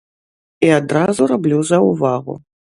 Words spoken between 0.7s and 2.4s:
адразу раблю заўвагу.